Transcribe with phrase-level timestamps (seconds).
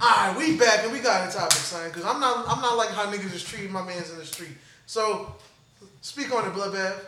[0.00, 1.90] Alright, we back and we got a topic, son.
[1.90, 4.56] Cause I'm not I'm not like how niggas is treating my mans in the street.
[4.86, 5.34] So
[6.00, 7.00] speak on it, bloodbath.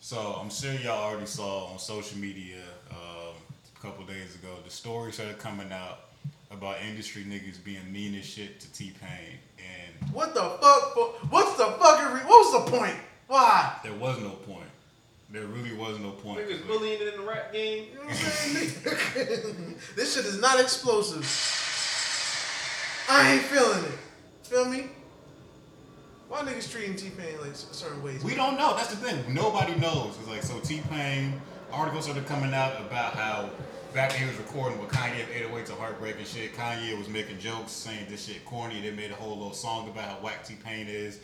[0.00, 2.58] So I'm sure y'all already saw on social media
[2.90, 3.34] um,
[3.76, 6.00] a couple days ago the stories started coming out
[6.50, 11.32] about industry niggas being mean as shit to T Pain, and What the fuck?
[11.32, 12.12] What's the fucking?
[12.14, 12.96] Re- what was the point?
[13.28, 13.74] Why?
[13.84, 14.66] there was no point.
[15.30, 16.40] There really was no point.
[16.40, 17.86] Niggas Like, bullying in the rap game.
[17.90, 19.76] You know what I'm saying?
[19.96, 21.24] this shit is not explosive.
[23.08, 23.98] I ain't feeling it.
[24.44, 24.86] Feel me?
[26.28, 28.24] Why niggas treating T Pain like certain ways?
[28.24, 28.74] We don't know.
[28.74, 29.34] That's the thing.
[29.34, 30.16] Nobody knows.
[30.18, 30.58] It's like so.
[30.60, 31.40] T Pain
[31.72, 33.50] articles started coming out about how
[33.94, 37.08] back when he was recording with Kanye of 808s and Heartbreak and shit, Kanye was
[37.08, 38.80] making jokes saying this shit corny.
[38.80, 41.20] They made a whole little song about how whack T Pain is.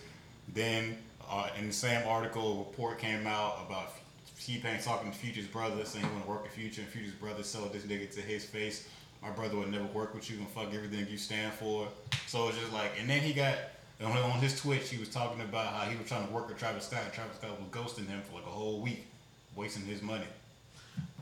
[0.52, 0.98] Then
[1.30, 3.92] uh, in the same article, a report came out about
[4.41, 7.14] T Pain talking to Future's brother, saying he want to work with Future, and Future's
[7.14, 8.88] brother sold this nigga to his face.
[9.22, 11.88] My brother would never work with you and fuck everything you stand for.
[12.27, 13.56] So it's just like, and then he got
[14.04, 16.86] on, his Twitch, he was talking about how he was trying to work with Travis
[16.86, 19.06] Scott, and Travis Scott was ghosting him for like a whole week,
[19.56, 20.27] wasting his money.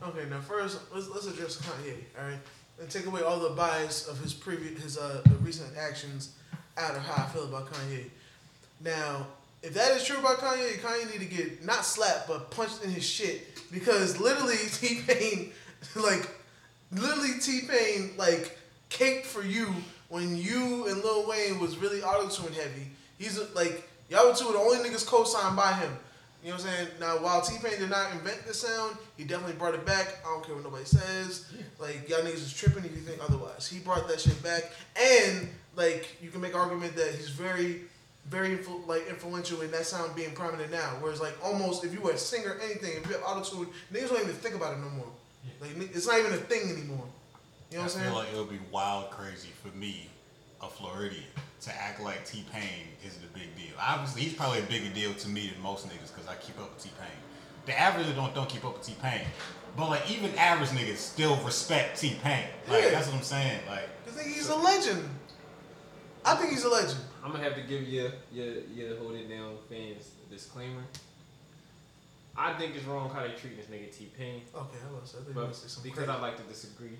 [0.03, 2.37] Okay, now first let's let's address Kanye, all right,
[2.79, 6.33] and take away all the bias of his previous his uh recent actions
[6.77, 8.05] out of how I feel about Kanye.
[8.83, 9.25] Now,
[9.63, 12.91] if that is true about Kanye, Kanye need to get not slapped but punched in
[12.91, 15.51] his shit because literally T Pain,
[15.95, 16.29] like,
[16.91, 18.57] literally T Pain like
[18.89, 19.73] caked for you
[20.09, 22.87] when you and Lil Wayne was really auto tune heavy.
[23.17, 25.91] He's like y'all were two of the only niggas co-signed by him.
[26.43, 26.87] You know what I'm saying?
[26.99, 30.19] Now, while T Pain did not invent the sound, he definitely brought it back.
[30.25, 31.51] I don't care what nobody says.
[31.79, 33.67] Like y'all niggas is tripping if you think otherwise.
[33.67, 37.81] He brought that shit back, and like you can make argument that he's very,
[38.29, 40.95] very influ- like influential in that sound being prominent now.
[41.01, 44.09] Whereas like almost if you were a singer, anything, if you have auto tune, niggas
[44.09, 45.07] don't even think about it no more.
[45.61, 47.05] Like it's not even a thing anymore.
[47.71, 48.05] You know what I'm I saying?
[48.05, 50.09] feel like it would be wild crazy for me,
[50.61, 51.23] a Floridian,
[51.61, 53.75] to act like T Pain isn't a big deal.
[53.79, 56.73] Obviously, he's probably a bigger deal to me than most niggas because I keep up
[56.73, 57.09] with T Pain.
[57.65, 59.21] The average don't don't keep up with T Pain,
[59.75, 62.45] but like even average niggas still respect T Pain.
[62.69, 62.89] Like Yeah.
[62.91, 63.59] that's what I'm saying.
[63.67, 65.09] Like I think he's a legend.
[66.23, 66.99] I think he's a legend.
[67.23, 70.83] I'm gonna have to give you your your hold it down fans a disclaimer.
[72.37, 75.15] I think it's wrong how they treat this nigga T Pain, Okay, I was.
[75.19, 76.09] I think but because crazy.
[76.11, 76.97] I like to disagree,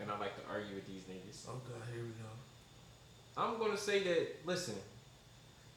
[0.00, 2.28] and I like to argue with these niggas, Oh god, here we go.
[3.36, 4.74] I'm gonna say that listen,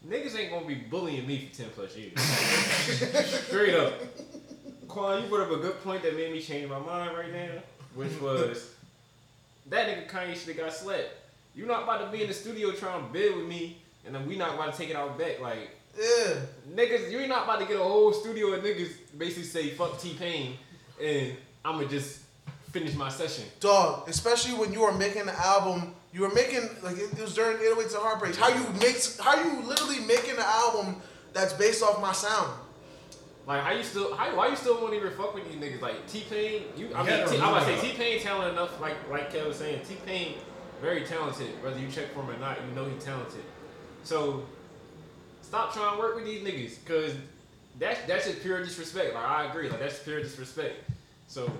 [0.08, 2.20] niggas ain't gonna be bullying me for ten plus years.
[3.48, 3.94] Straight up.
[4.88, 7.50] Quan, you brought up a good point that made me change my mind right now,
[7.96, 8.72] which was
[9.70, 11.10] that nigga Kanye should have got slapped.
[11.56, 14.28] You're not about to be in the studio trying to bid with me, and then
[14.28, 15.40] we not about to take it out back.
[15.40, 16.36] Like Yeah.
[16.74, 20.00] niggas, you ain't not about to get a whole studio of niggas basically say fuck
[20.00, 20.58] T Pain,
[21.02, 21.34] and
[21.64, 22.20] I'ma just
[22.72, 23.46] finish my session.
[23.60, 27.34] Dog, especially when you are making an album, you were making like it, it was
[27.34, 28.38] during 808s and Heartbreaks.
[28.38, 31.02] How you make, how you literally making an album
[31.34, 32.52] that's based off my sound?
[33.48, 35.82] Like how you still how why you still won't even fuck with these niggas?
[35.82, 38.20] Like T Pain, you I You mean gotta T, I'm about to say T Pain
[38.20, 38.82] talented enough.
[38.82, 40.36] Like like Kev was saying, T Pain
[40.82, 41.48] very talented.
[41.64, 43.44] Whether you check for him or not, you know he's talented.
[44.04, 44.46] So
[45.46, 47.16] stop trying to work with these niggas, cause
[47.80, 49.14] that's that's just pure disrespect.
[49.14, 50.76] Like I agree, like that's pure disrespect.
[51.28, 51.52] So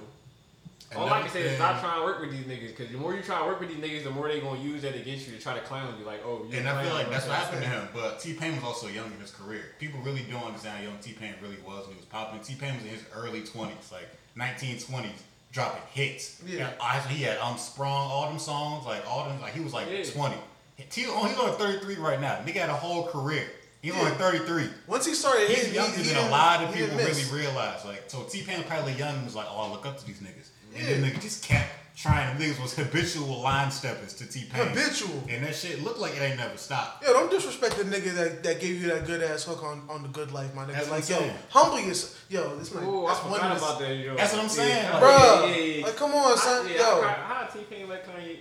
[0.96, 3.14] all I can say is stop trying to work with these niggas, cause the more
[3.14, 5.36] you try to work with these niggas, the more they gonna use that against you
[5.36, 6.06] to try to clown you.
[6.06, 7.88] Like oh, you And I feel like that's what happened to him.
[7.94, 9.64] But T Pain was also young in his career.
[9.80, 12.40] People really don't understand how young T Pain really was when he was popping.
[12.42, 15.10] T Pain was in his early twenties, like 1920s,
[15.52, 16.42] dropping hits.
[16.46, 16.70] Yeah.
[16.82, 19.88] And he had um sprung all them songs, like all them, like he was like
[19.90, 20.04] Yeah.
[20.04, 20.36] 20.
[20.90, 22.36] T, oh, he's only 33 right now.
[22.46, 23.48] Nigga had a whole career.
[23.86, 24.18] He's only Yeah.
[24.18, 24.70] 33.
[24.88, 27.32] Once he started He's hitting, younger he than a lot of people really miss.
[27.32, 27.86] realize.
[27.86, 30.20] Like, so T Pain was probably young was like, oh, I look up to these
[30.20, 30.50] niggas.
[30.76, 30.90] And Yeah.
[30.98, 32.36] then nigga just kept trying.
[32.38, 34.68] Niggas was habitual line steppers to T Pain.
[34.68, 35.24] Habitual.
[35.30, 37.04] And that shit looked like it ain't never stopped.
[37.06, 40.02] Yo, don't disrespect the nigga that, that gave you that good ass hook on, on
[40.02, 40.74] the good life, my nigga.
[40.74, 41.38] That's what like, I'm yo, saying.
[41.50, 42.26] humble yourself.
[42.30, 42.84] Yo, this man.
[42.84, 43.96] Ooh, I that's one forgot about that.
[43.96, 44.16] Yo.
[44.18, 45.86] That's what I'm saying, Yeah, like- Bruh, yeah, yeah, yeah.
[45.86, 46.66] like, come on, son.
[46.66, 48.38] I, yeah, yo, how T Pain like Kanye?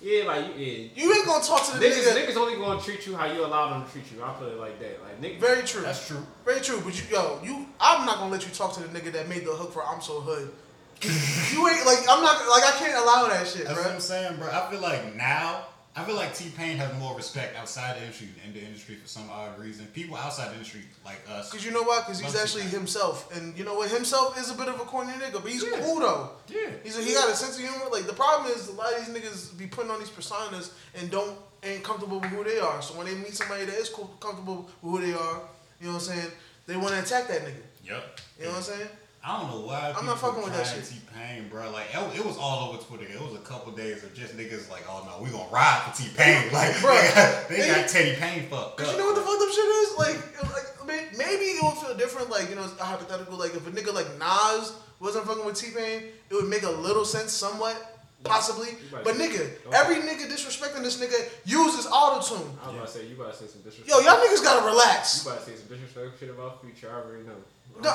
[0.00, 0.88] Yeah, like yeah.
[0.94, 2.26] you ain't gonna talk to the Niggas, nigga.
[2.26, 4.22] niggas only gonna treat you how you allow them to treat you.
[4.22, 5.00] I put it like that.
[5.02, 5.40] Like niggas.
[5.40, 5.82] Very true.
[5.82, 6.24] That's true.
[6.44, 6.80] Very true.
[6.84, 9.44] But you, yo, you, I'm not gonna let you talk to the nigga that made
[9.46, 10.50] the hook for "I'm So Hood."
[11.02, 13.82] you ain't like, I'm not like, I can't allow that shit, That's bro.
[13.84, 14.48] what I'm saying, bro.
[14.48, 15.66] I feel like now,
[15.98, 18.96] I feel like T Pain has more respect outside the industry than in the industry
[18.96, 19.86] for some odd reason.
[19.94, 22.02] People outside the industry, like us, Cause you know why?
[22.06, 22.80] Cause he's actually T-Pain.
[22.80, 23.90] himself, and you know what?
[23.90, 25.80] Himself is a bit of a corny nigga, but he's Yeah.
[25.80, 26.30] cool though.
[26.48, 26.68] yeah.
[26.84, 27.86] He's a, he got a sense of humor.
[27.90, 31.10] Like the problem is a lot of these niggas be putting on these personas and
[31.10, 32.82] don't ain't comfortable with who they are.
[32.82, 35.40] So when they meet somebody that is cool, comfortable with who they are,
[35.80, 36.30] you know what I'm saying?
[36.66, 37.62] They want to attack that nigga.
[37.84, 38.20] Yep.
[38.38, 38.88] You know what I'm saying?
[39.26, 39.92] I don't know why.
[39.96, 40.84] I'm not people fucking with that shit.
[40.84, 41.68] T Pain, bro.
[41.72, 43.04] Like it, it was all over Twitter.
[43.12, 46.00] It was a couple days of just niggas like, oh no, we gonna ride for
[46.02, 46.48] T Pain.
[46.52, 48.92] Like, Bro, they got, they they- got Teddy Payne fucked Cause up.
[48.94, 49.98] you know what the fucked up shit is?
[49.98, 52.30] Like, like I mean, maybe it would feel different.
[52.30, 53.36] Like, you know, a hypothetical.
[53.36, 56.70] Like, if a nigga like Nas wasn't fucking with T Pain, it would make a
[56.70, 58.68] little sense, somewhat, possibly.
[58.92, 62.46] But nigga, don't- every nigga disrespecting this nigga uses auto tune.
[62.62, 63.88] I was about to say you about to say some disrespect.
[63.90, 65.24] Yo, y'all niggas gotta relax.
[65.24, 65.26] You relax.
[65.26, 66.92] about to say some disrespectful shit about future.
[66.94, 67.34] I already know.
[67.82, 67.92] No,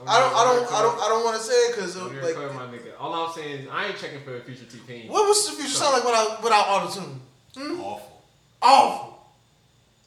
[0.00, 2.08] I'm I don't, I don't, I don't, I don't want to say it because I'm
[2.20, 2.92] like, clear, my nigga.
[2.98, 5.08] All I'm saying is I ain't checking for a future T Pain.
[5.10, 7.20] what was the future sound like without without auto tune?
[7.56, 7.80] Hmm?
[7.80, 8.22] Awful.
[8.60, 9.10] Awful.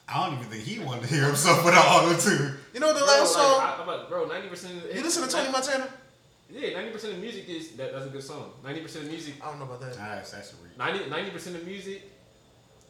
[0.08, 2.54] I don't even think he wanted to hear himself without auto tune.
[2.74, 3.60] You know the Bro, last like, song?
[3.60, 4.74] I, I'm about- bro, ninety percent.
[4.94, 5.88] you listen to Tony Montana?
[6.50, 8.52] Yeah, ninety percent of music is that, that's a good song.
[8.64, 9.94] Ninety percent of music, I don't know about that.
[9.94, 10.78] That's that's a reach.
[11.10, 12.10] 90 percent of music.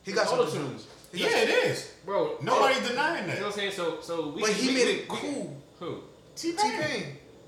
[0.05, 1.93] He got auto tunes, Yeah, it is.
[2.05, 2.37] bro.
[2.41, 3.35] Nobody denying that.
[3.35, 3.73] You know what I'm saying?
[3.73, 4.41] So, so we.
[4.43, 5.56] But he we- made we- it we- cool.
[5.81, 6.00] Who?
[6.40, 6.81] T T Pain.
[6.82, 7.05] Pain.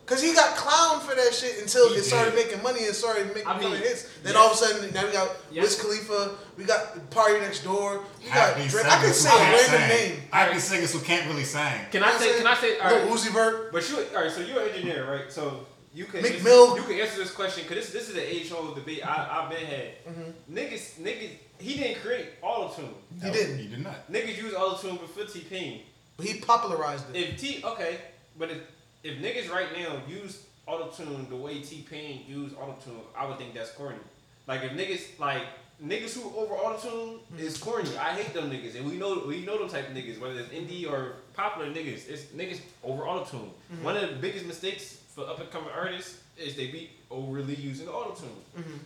[0.07, 2.45] Cause he got clowned for that shit until He it started did.
[2.47, 4.09] making money and started making I mean, becoming hits.
[4.25, 4.37] Then yes.
[4.37, 5.63] all of a sudden, now we got Yes.
[5.63, 8.87] Wiz Khalifa, we got Party Next Door, we got Happy Drake.
[8.87, 10.11] I could singers say who a can't random sing.
[10.19, 10.23] name.
[10.33, 11.81] Happy singers who can't really sing.
[11.93, 12.39] Can I say?
[12.39, 12.79] Can I say?
[12.81, 13.13] All Lil right.
[13.13, 13.73] Uzi Vert.
[13.73, 14.33] But you, all right.
[14.33, 15.31] So you're an engineer, right?
[15.31, 15.65] So
[15.95, 16.77] you can Meek answer, Mill.
[16.77, 19.49] you can answer this question because this this is an age old debate I I've
[19.51, 20.05] been had.
[20.09, 20.55] Mm-hmm.
[20.57, 22.95] Niggas niggas he didn't create all auto tune.
[23.21, 23.59] He No, didn't.
[23.59, 24.11] He did not.
[24.11, 25.83] Niggas use auto tune before T Pain.
[26.17, 27.17] But he popularized it.
[27.17, 27.99] If T okay,
[28.37, 28.59] but if
[29.03, 33.27] if niggas right now use auto tune the way T Pain used auto tune, I
[33.27, 33.99] would think that's corny.
[34.47, 35.43] Like if niggas like
[35.85, 37.89] niggas who over auto tune is corny.
[37.97, 40.51] I hate them niggas, and we know we know them type of niggas, whether it's
[40.51, 42.09] indie or popular niggas.
[42.09, 43.51] It's niggas over auto tune.
[43.83, 47.89] One of the biggest mistakes for up and coming artists is they be overly using
[47.89, 48.43] auto tune.
[48.63, 48.79] Mhm.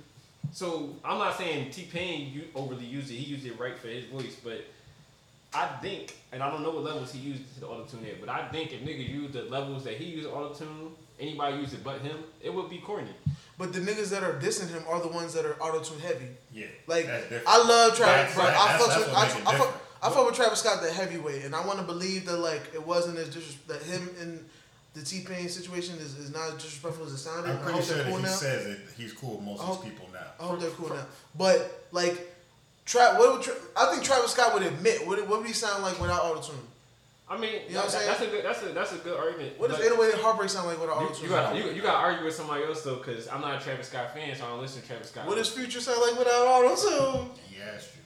[0.52, 3.14] So I'm not saying T Pain you overly used it.
[3.14, 4.64] He used it right for his voice, but
[5.54, 8.28] I think, and I don't know what levels he used the auto tune at, but
[8.28, 10.90] I think if nigga used the levels that he used auto tune,
[11.20, 13.10] anybody use it but him, it would be corny.
[13.56, 16.26] But the niggas that are dissing him are the ones that are auto tune heavy.
[16.52, 16.66] Yeah.
[16.88, 17.46] Like that's.
[17.46, 18.44] I love Travis, That's- bro.
[18.44, 19.80] I that's- fucks that's with what I, I, fuck.
[20.02, 22.84] I fuck with Travis Scott the heavyweight, and I want to believe that like it
[22.84, 24.44] wasn't as dis- that him and
[24.94, 27.50] the T Pain situation is, is not as disrespectful as it sounded.
[27.50, 28.28] I'm I pretty sure they're that cool he now.
[28.30, 30.26] says that he's cool with most of hope- his people now.
[30.40, 31.06] I hope they're cool now.
[31.36, 32.33] But like,
[32.86, 35.06] Tra- what would Tra- I think Travis Scott would admit?
[35.06, 36.56] What, what would he sound like without auto tune?
[37.28, 39.18] I mean, You know what I'm that- that's a good that's a that's a good
[39.18, 39.58] argument.
[39.58, 41.24] What does but 808 Heartbreak sound like without auto you, tune?
[41.24, 43.64] you got you, you got to argue with somebody else though, because I'm not a
[43.64, 45.26] Travis Scott fan, so I don't listen to Travis Scott.
[45.26, 47.30] What does Future sound like without auto tune?
[47.48, 48.02] He asked you.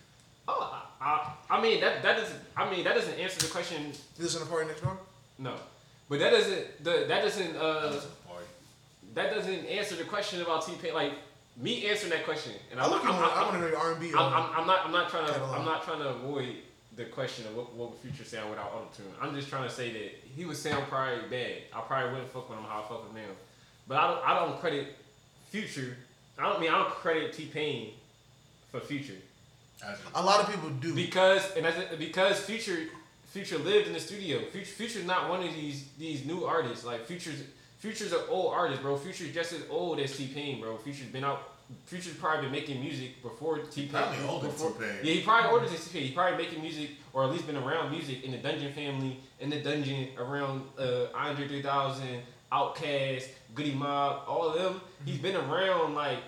[0.46, 3.86] Oh, I, I, I mean that that doesn't I mean that doesn't answer the question.
[3.86, 4.96] You listen to Party Next Door?
[5.40, 5.54] No,
[6.08, 8.46] but that doesn't the, that doesn't uh That was a party.
[9.14, 10.94] that doesn't answer the question about T Pain.
[10.94, 11.12] Like
[11.60, 13.78] me answering that question, and I, I'm, look I'm, I, I'm, want to know your
[13.78, 14.10] R&B.
[14.10, 15.58] I'm, um, I'm, I'm not I'm not trying to Catalog.
[15.58, 16.56] I'm not trying to avoid
[16.96, 19.06] the question of what what would Future sound without auto tune.
[19.20, 21.62] I'm just trying to say that he would sound probably bad.
[21.75, 23.34] I probably wouldn't fuck with him how I fuck with him now.
[23.87, 24.96] But I don't I don't credit
[25.50, 25.96] Future.
[26.38, 27.94] I don't mean I don't credit T Pain
[28.70, 29.14] for Future
[30.14, 30.94] a lot of people do.
[30.94, 32.87] because and that's it, because Future
[33.26, 34.40] Future lived in the studio.
[34.50, 36.84] Future Future's not one of these these new artists.
[36.84, 37.43] Like Future's
[37.78, 38.96] Future's an old artist, bro.
[38.96, 40.76] Future's just as old as T Pain, bro.
[40.78, 41.54] Future's been out.
[41.84, 43.90] Future's probably been making music before T Pain.
[43.90, 44.88] Probably older than T-Pain.
[45.02, 46.02] Yeah, he probably older than T Pain.
[46.02, 49.50] He probably making music or at least been around music in the Dungeon family, in
[49.50, 52.20] the Dungeon around uh, Andre 3000,
[52.50, 54.81] Outkast, Goodie Mob, all of them.
[55.04, 56.19] He's been around like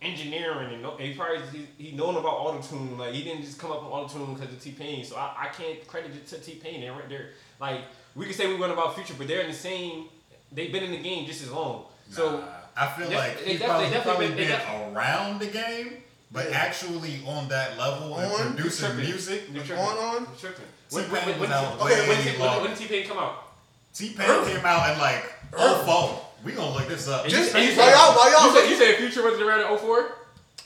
[0.00, 1.40] engineering and, and he probably
[1.76, 2.96] he, he known about auto tune.
[2.96, 5.04] Like he didn't just come up with auto tune because of T Pain.
[5.04, 6.80] So I, I can't credit it to T Pain.
[6.80, 7.30] They're right there.
[7.60, 7.80] Like
[8.14, 10.04] we can say we went about Future, but they're in the same.
[10.52, 11.84] They've been in the game just as long.
[12.10, 12.42] So
[12.76, 16.02] I feel Def- like they he's definitely- probably, probably been- they been around the game,
[16.32, 16.56] but Yeah.
[16.58, 18.54] actually on that level and On?
[18.54, 19.04] producing tripping.
[19.10, 19.42] music.
[19.52, 20.28] You're On, on?
[20.42, 20.52] You're.
[20.52, 22.68] T-Pain When, when, when, was out okay, when, T- when, longer.
[22.68, 23.44] when T Pain come out?
[23.92, 26.24] T Pain came out in like oh four.
[26.44, 27.24] We gonna look this up.
[27.24, 29.22] And Just- you, and you why said- y'all- why y'all You said, you said Future
[29.24, 30.14] wasn't around in 04?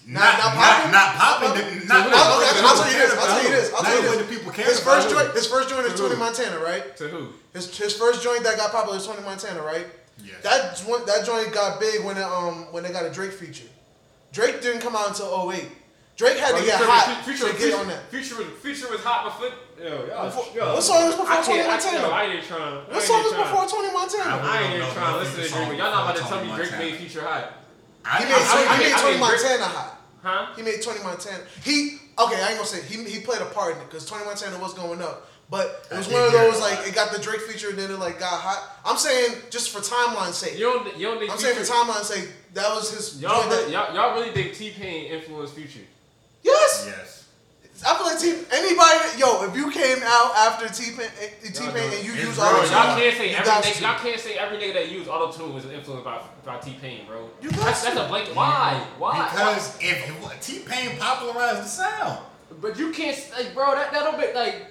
[0.04, 1.49] Not Not- not not not popping?
[1.49, 1.87] popping.
[1.87, 2.12] Not Not popping?
[2.12, 4.28] not Okay, I'll tell you this, I'll tell you this, I'll tell you this.
[4.28, 6.16] people care His first joint, his first joint is Tony?
[6.16, 6.97] Montana, right?
[6.97, 7.28] To who?
[7.52, 9.87] His, his first joint that got popular is Tony Montana, right?
[10.18, 10.42] Yes.
[10.42, 13.66] That one, that joint got big when it, um when they got a Drake feature.
[14.32, 15.68] Drake didn't come out until 08.
[16.16, 18.02] Drake had Oh, to get hot Future, to Future, get on that.
[18.11, 19.50] Future, was, Future was hot before.
[19.80, 21.99] Yo, y'all, Before- yo, what song was before I can't- Tony I- Montana?
[21.99, 22.75] yo, I ain't trying.
[22.92, 24.37] What song was before Tony Montana?
[24.37, 26.52] I I ain't even trying to listen to Drake, y'all not about to tell me
[26.54, 26.97] Drake made Montana.
[26.99, 27.52] Future hot.
[28.04, 29.91] I He I- made, I- he I made Tony Montana hot.
[30.23, 30.52] Huh?
[30.57, 31.43] He made Tony Montana.
[31.64, 32.41] He okay.
[32.43, 34.73] I ain't gonna say he he played a part in it because Tony Montana was
[34.75, 35.29] going up.
[35.50, 37.99] But it was one of those like it got the Drake feature and then it
[37.99, 38.81] like got hot.
[38.87, 40.55] I'm saying just for timeline's sake.
[40.59, 43.43] You don't, you don't think I'm saying for Future, timeline's sake, that was his y'all,
[43.50, 45.85] really, that- y'all, y'all really think T Pain influenced Future?
[46.43, 47.22] Yes, Yes.
[47.84, 51.50] I feel like T anybody that- yo, if you came out after T Pain eh,
[51.52, 54.20] T Pain and you It's use auto tune, y'all can't say every nigga, y'all can't
[54.20, 57.28] say every nigga that use auto tune was influenced by by T Pain, bro.
[57.40, 58.36] You got that's, that's a blanket.
[58.36, 58.82] Why?
[58.98, 59.28] Why?
[59.30, 62.18] Because if T Pain popularized the sound,
[62.60, 63.74] But you can't, like, bro.
[63.74, 64.66] That that don't be like,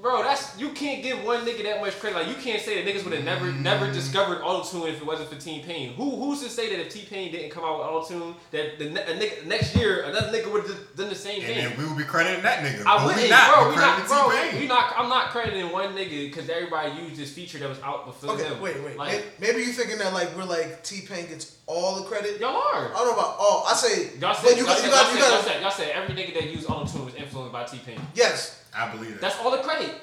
[0.00, 0.22] bro.
[0.22, 2.16] That's you can't give one nigga that much credit.
[2.16, 3.92] Like you can't say that niggas would have never never mm.
[3.92, 5.94] discovered auto tune if it wasn't for T Pain.
[5.94, 8.78] Who who's to say that if T Pain didn't come out with auto tune that
[8.78, 11.56] the a nigga, next year another nigga would have done the same and thing?
[11.68, 12.84] then we would be crediting that nigga.
[12.86, 13.54] I but wouldn't, we not.
[13.54, 13.68] bro.
[13.68, 14.30] we We not, bro.
[14.30, 14.60] T-Pain.
[14.60, 14.94] We not.
[14.96, 18.44] I'm not crediting one nigga because everybody used this feature that was out before Okay,
[18.44, 18.60] him.
[18.60, 18.96] wait, wait.
[18.96, 22.38] Like, May- Maybe you thinking that like we're like T Pain gets all the credit.
[22.40, 22.92] y'all are.
[22.92, 23.64] I don't know about all.
[23.66, 25.30] I say, Y'all but said, you y'all, got, said, you y'all, got, you said, y'all,
[25.30, 25.44] got.
[25.44, 28.00] said, y'all said every nigga that used auto tune was influenced by T Pain.
[28.14, 29.20] Yes, I believe that.
[29.20, 29.94] That's all the credit.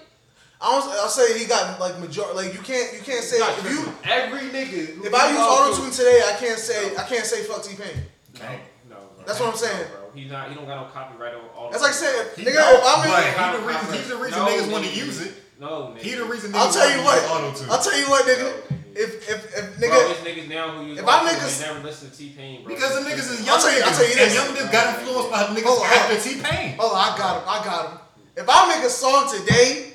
[0.62, 0.90] I don't.
[0.96, 2.24] I'll say he got like major.
[2.34, 3.92] Like you can't, you can't say if you.
[4.10, 5.06] every nigga.
[5.06, 7.76] If I use used auto tune today, I can't say I can't say fuck T
[7.76, 8.02] Pain.
[8.36, 8.62] Okay.
[8.90, 9.26] No, bro.
[9.26, 9.78] That's what I'm saying.
[9.92, 10.12] No, bro.
[10.16, 10.50] He's not.
[10.50, 11.70] He don't got no copyright on all.
[11.70, 13.94] That's like saying, He nigga, don't, I'm in, but he the reason.
[13.94, 15.34] He's the reason No, niggas want to use it.
[15.60, 16.00] No, nigga.
[16.00, 16.56] He the reason.
[16.56, 17.20] I'll tell you what.
[17.30, 17.70] Auto tune.
[17.70, 18.48] I'll tell you what, nigga.
[18.72, 18.78] No.
[18.96, 21.66] If if if Bro, nigga, it's niggas now who use if auto I tune niggas-
[21.66, 22.74] and never listen to T Pain, bro.
[22.76, 24.36] Because the niggas is I'll young tell you- I'll tell you and this.
[24.36, 26.30] young niggas got influenced by niggas Hold on, hold after.
[26.30, 26.76] T Pain.
[26.80, 27.98] oh, I got him, I got him.
[28.36, 29.90] If I make a song today.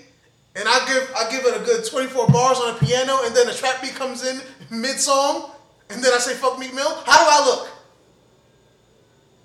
[0.57, 3.49] And I give I give it a good 24 bars on the piano, and then
[3.49, 4.41] a trap beat comes in
[4.71, 5.53] mid song,
[5.89, 7.69] and then I say "fuck Meek Mill." How do I look?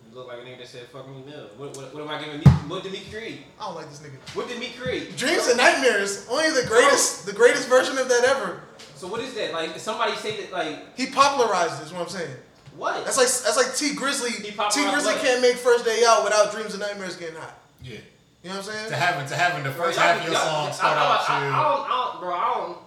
[0.09, 2.17] You look like a nigga that said "fuck me now." What, what, what am I
[2.23, 2.45] giving me?
[2.67, 3.41] What did me create?
[3.59, 4.17] I don't like this nigga.
[4.35, 5.15] What did me create?
[5.15, 8.62] Dreams and nightmares, only the greatest, the greatest version of that ever.
[8.95, 9.53] So what is that?
[9.53, 11.85] Like somebody say that like He popularized it.
[11.85, 12.35] Is what I'm saying.
[12.75, 13.05] what?
[13.05, 14.41] That's like that's like Tee Grizzley.
[14.41, 17.59] Tee Grizzley can't make First Day Out without Dreams and Nightmares getting hot.
[17.83, 17.97] Yeah.
[18.43, 18.89] You know what I'm saying?
[18.89, 21.29] To having to having the first y'all- half of your song start I, I, out
[21.29, 22.33] I, I, don't, I don't, bro.
[22.35, 22.77] I don't.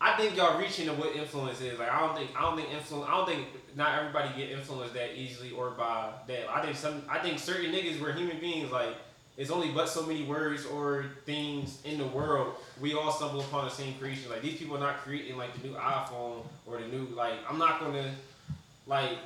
[0.00, 1.78] I think y'all reaching to what influence is.
[1.78, 3.08] Like I don't think I don't think influence.
[3.08, 6.48] I don't think not everybody get influenced that easily or by that.
[6.48, 7.02] I think some.
[7.08, 8.70] I think certain niggas were human beings.
[8.70, 8.94] Like
[9.36, 12.54] it's only but so many words or things in the world.
[12.80, 14.30] We all stumble upon the same creation.
[14.30, 17.34] Like these people are not creating like the new iPhone or the new like.
[17.48, 18.14] I'm not gonna
[18.86, 19.18] like.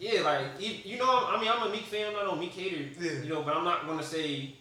[0.00, 2.08] Yeah, like you you know, I mean, I'm a Meek fan.
[2.08, 2.88] I'm not no Meek hater.
[2.98, 3.22] Yeah.
[3.22, 4.54] You know, but I'm not gonna say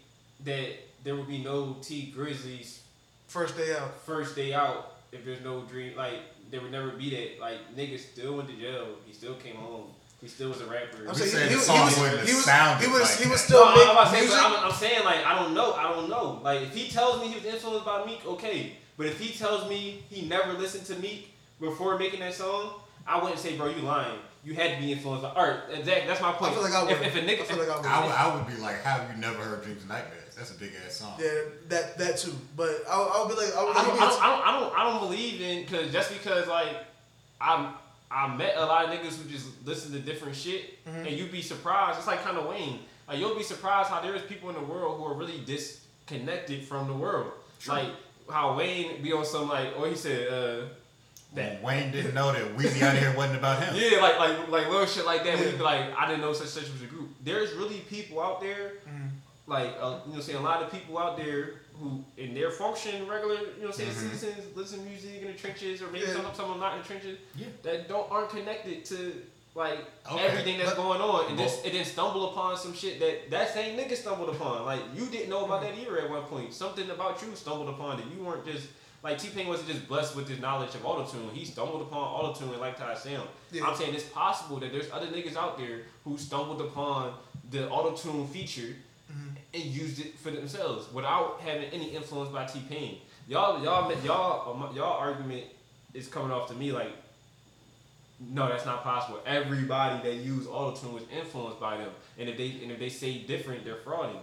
[0.43, 0.67] that
[1.03, 2.81] there will be no Tee Grizzley's
[3.27, 4.01] First Day Out.
[4.01, 5.96] first day out if there's no dream.
[5.96, 6.19] Like
[6.51, 7.39] there would never be that.
[7.39, 8.88] Like nigga still went to jail.
[9.05, 9.86] He still came home.
[10.22, 11.08] He still was a rapper.
[11.08, 13.63] I'm saying said he, he, was, he was, sounded he was, like he was still
[13.63, 14.39] no, I'm, making about to say, music.
[14.41, 15.72] I'm, I'm saying like I don't know.
[15.72, 16.41] I don't know.
[16.43, 18.74] Like if he tells me he was influenced by Meek, okay.
[18.98, 22.74] But if he tells me he never listened to Meek before making that song,
[23.08, 24.19] I wouldn't say, bro, you lying.
[24.43, 25.65] You had to be influenced by art.
[25.69, 26.08] Exactly.
[26.08, 26.51] That's my point.
[26.51, 27.08] I feel like I if, would.
[27.08, 27.86] if a nigga, I feel like I would.
[27.86, 30.36] I would, I would be like, how have you never heard Dreams and Nightmares?
[30.36, 31.15] That's a big ass song.
[31.19, 31.29] yeah,
[31.67, 32.34] that that too.
[32.55, 34.48] But I, I would be like, I would I don't, give I don't, I don't,
[34.48, 36.77] I don't, I don't believe in because just because like
[37.41, 37.74] I
[38.10, 41.05] I met a lot of niggas who just listen to different shit, Mhm.
[41.08, 41.98] and you'd be surprised.
[41.98, 42.79] It's like kind of Wayne.
[43.10, 46.88] Like you'll be surprised how there's people in the world who are really disconnected from
[46.88, 47.31] the world.
[47.60, 47.74] True.
[47.74, 47.88] Like
[48.31, 50.65] how Wayne be on some like, or he said, uh,
[51.31, 53.75] When Wayne didn't know that Weezy out here wasn't about him.
[53.75, 55.38] yeah, like like like little shit like that.
[55.38, 55.51] Yeah.
[55.51, 57.09] be like, I didn't know such such was a group.
[57.24, 59.09] There's really people out there Mhm.
[59.45, 63.07] like uh, you know, saying a lot of people out there who in their function
[63.07, 63.93] regular, you know, saying Mhm.
[64.12, 66.13] citizens listen to music in the trenches, or maybe Yeah.
[66.13, 67.45] some some of them not in the trenches, Yeah.
[67.63, 69.21] that don't aren't connected to
[69.55, 69.79] like
[70.12, 73.29] Okay, everything that's but- going on, and just it then stumble upon some shit that
[73.29, 74.65] that same nigga stumbled upon.
[74.65, 76.53] Like you didn't know about that either at one point.
[76.55, 78.67] Something about you stumbled upon that you weren't just.
[79.01, 81.32] Like T Pain wasn't just blessed with this knowledge of autotune.
[81.32, 83.27] He stumbled upon autotune and liked how it sound.
[83.51, 83.65] Yeah.
[83.65, 87.13] I'm saying it's possible that there's other niggas out there who stumbled upon
[87.50, 88.75] the autotune feature
[89.12, 89.36] Mhm.
[89.53, 93.00] and used it for themselves without having any influence by T Pain.
[93.27, 95.46] Y'all, y'all, y'all, um, y'all argument
[95.94, 96.91] is coming off to me like,
[98.20, 99.20] no, that's not possible.
[99.25, 103.20] Everybody that use autotune was influenced by them, and if they and if they say
[103.20, 104.20] different, they're frauding.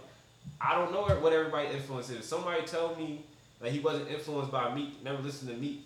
[0.61, 2.25] I don't know what everybody influence is.
[2.27, 3.23] Somebody tell me
[3.61, 5.81] that he wasn't influenced by Meek, never listened to Meek.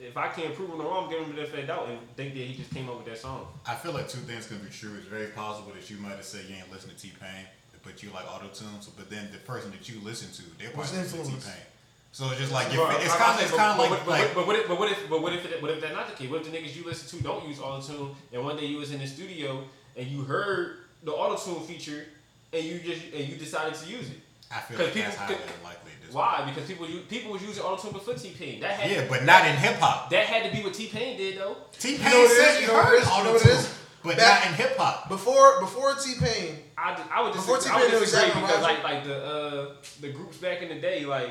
[0.00, 2.34] If I can't prove him wrong, I'm giving him the benefit of doubt and think
[2.34, 3.46] that he just came up with that song.
[3.66, 4.90] I feel like two things can be true.
[4.98, 7.46] It's very possible that you might have said you ain't listen to T Pain,
[7.84, 8.88] but you like auto tunes.
[8.96, 11.62] But then the person that you listen to, they Was probably listen to T Pain.
[12.10, 13.90] So it's just like Bro, if, it's I- I kind of say, it's kind of
[13.90, 15.80] like but, like but, what if but what if but what if it, what if
[15.80, 16.28] that's not the case?
[16.30, 18.90] What if the niggas you listen to don't use autotune and one day you was
[18.92, 19.62] in the studio
[19.96, 22.04] and you heard the autotune feature
[22.52, 24.18] and you just and you decided to use it?
[24.54, 25.92] I feel 'cause like that's people- highly 'cause- unlikely.
[25.92, 26.44] At this Why?
[26.54, 28.60] Because people u- people was using autotune before T Pain.
[28.60, 30.10] That had Yeah, but not in hip hop.
[30.10, 31.56] that had to be what T Pain did though.
[31.78, 33.04] T You know Pain said he You know what it heard is?
[33.04, 33.66] You know auto what it tune,
[34.04, 35.08] but Back- not in hip hop.
[35.08, 38.10] Before before T Pain, I, d- I would Before disagree, I would T-Pain, there was
[38.10, 38.62] disagree because Roger.
[38.62, 39.66] like like the uh
[40.00, 41.28] the groups back in the day like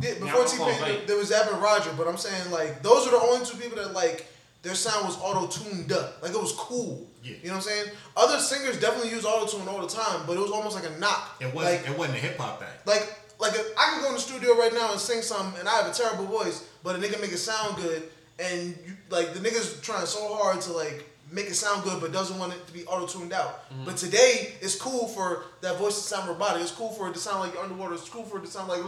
[0.00, 1.92] yeah, Yeah, before T Pain like- there was Zapp and Roger.
[1.96, 4.26] But I'm saying like those are the only two people that like
[4.64, 6.22] their sound was auto tuned up.
[6.22, 7.06] Like it was cool.
[7.22, 7.34] Yeah.
[7.42, 7.86] You know what I'm saying?
[8.16, 10.98] Other singers definitely use auto tune all the time, but it was almost like a
[10.98, 11.36] knock.
[11.40, 11.82] It wasn't.
[11.82, 12.68] like it wasn't a hip hop thing.
[12.86, 15.68] like like if I can go in the studio right now and sing something and
[15.68, 18.04] I have a terrible voice, but a nigga make it sound good
[18.38, 22.12] and you, like the niggas trying so hard to like make it sound good but
[22.12, 23.68] doesn't want it to be auto tuned out.
[23.70, 23.84] Mm-hmm.
[23.84, 26.62] But today it's cool for that voice to sound robotic.
[26.62, 27.94] It's cool for it to sound like you're underwater.
[27.94, 28.84] It's cool for it to sound like you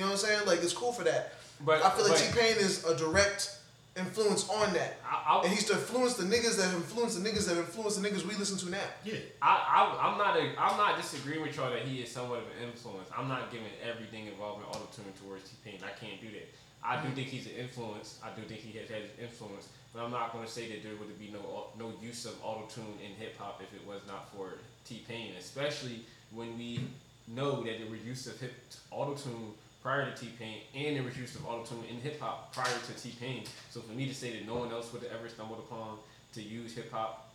[0.00, 0.46] know what I'm saying?
[0.46, 1.34] Like it's cool for that.
[1.64, 3.58] But- I feel like T Pain is a direct
[3.96, 4.98] influence on that.
[5.04, 8.08] I, I, And he's to influence the niggas that influence the niggas that influence the
[8.08, 8.78] niggas we listen to now.
[9.04, 9.14] Yeah.
[9.40, 12.44] I, I, I'm not a, I'm not disagreeing with y'all that he is somewhat of
[12.44, 13.08] an influence.
[13.16, 15.80] I'm not giving everything involving auto tune towards T Pain.
[15.84, 16.48] I can't do that.
[16.84, 17.14] I do mm-hmm.
[17.14, 18.18] think he's an influence.
[18.24, 20.96] I do think he has had influence, but I'm not going to say that there
[20.98, 24.32] would be no no use of auto tune in hip hop if it was not
[24.34, 26.88] for T Pain, especially when we
[27.28, 28.52] know that there was use of hip
[28.90, 32.20] auto tune prior to T Pain and there was use of auto tune in hip
[32.20, 33.44] hop prior to T Pain.
[33.70, 35.98] So for me to say that no one else would have ever stumbled upon
[36.34, 37.28] to use hip hop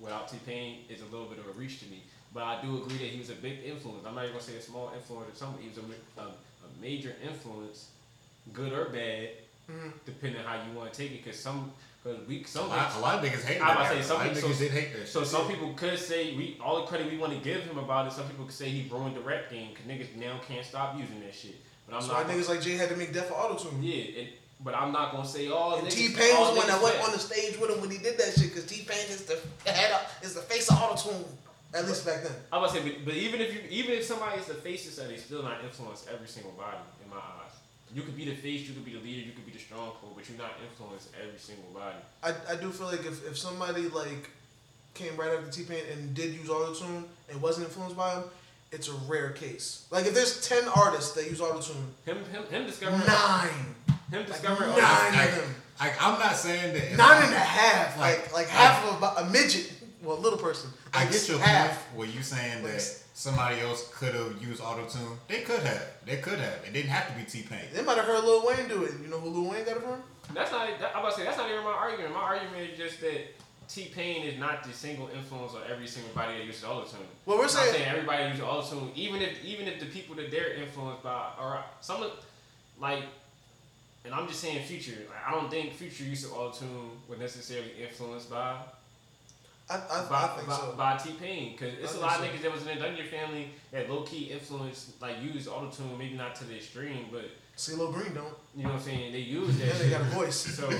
[0.00, 2.02] without T Pain is a little bit of a reach to me.
[2.32, 4.04] But I do agree that he was a big influence.
[4.06, 5.62] I'm not even gonna say a small influence or something.
[5.62, 7.88] He was a, a, a major influence,
[8.52, 9.28] good or bad,
[9.70, 9.92] Mhm.
[10.04, 11.24] depending on how you want to take it.
[11.24, 13.78] Cause some, cause we A some lot, a lot of niggas hate I that.
[13.78, 15.08] was about to say, a some lot of people- niggas did hate that.
[15.08, 18.06] so some people could say we all the credit we want to give him about
[18.06, 18.12] it.
[18.12, 21.20] Some people could say he ruined the rap game because niggas now can't stop using
[21.20, 21.54] that shit.
[21.94, 22.42] But I'm That's why not.
[22.42, 23.82] niggas like Jay had to make death for auto tune.
[23.82, 24.28] yeah, it,
[24.60, 25.78] but I'm not gonna say all.
[25.78, 28.18] And T Pain was one that went on the stage with him when he did
[28.18, 29.38] that shit because T Pain is the
[29.70, 31.24] head up, is the face of auto tune.
[31.74, 32.32] At least back then.
[32.52, 34.54] I was about to say, but, but even if you, even if somebody is the
[34.54, 37.54] face of they still not influence every single body in my eyes.
[37.92, 39.90] You could be the face, you could be the leader, you could be the strong
[39.90, 41.96] stronghold, but you're not influence every single body.
[42.22, 44.30] I, I do feel like if, if somebody like
[44.94, 48.24] came right after T Pain and did use auto tune and wasn't influenced by him,
[48.74, 49.86] it's a rare case.
[49.90, 53.48] Like if there's ten artists that use auto tune, Him, him, him discovering, nine,
[54.10, 56.96] him like nine I- of them, I, I'm not saying that.
[56.96, 60.38] nine and a half, like Like- like half of a, a midget, well, a little
[60.38, 60.70] person.
[60.92, 61.70] I get your half.
[61.88, 62.82] point where you saying Like- that
[63.14, 65.18] somebody else could have used auto tune.
[65.28, 65.86] They could have.
[66.04, 66.58] They could have.
[66.66, 67.64] It didn't have to be T Pain.
[67.72, 68.92] They might have heard Lil Wayne do it.
[69.02, 70.02] You know who Lil Wayne got it from?
[70.34, 70.68] That's not.
[70.80, 72.14] That, I'm about to say that's not even my argument.
[72.14, 73.20] My argument is just that
[73.68, 77.06] T Pain is not the single influence on every single body that uses autotune.
[77.26, 80.54] Well, we're saying saying everybody uses autotune, even if even if the people that they're
[80.54, 82.12] influenced by are some of
[82.80, 83.02] like,
[84.04, 84.98] and I'm just saying Future.
[85.08, 88.56] Like, I don't think Future use of autotune was necessarily influenced by
[89.70, 89.78] I, I,
[90.10, 90.74] by, I think by, so.
[90.76, 93.06] by T Pain because it's a think lot of niggas that was in the Dungeon
[93.06, 97.24] family that low key influenced like use autotune, maybe not to the extreme, but
[97.56, 98.34] CeeLo Green don't.
[98.54, 99.12] you know what I'm saying.
[99.12, 99.70] They use that.
[99.70, 100.36] And they got a voice.
[100.36, 100.70] So,